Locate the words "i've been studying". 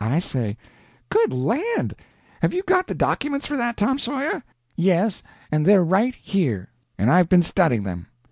7.10-7.82